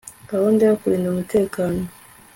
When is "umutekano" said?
1.13-1.81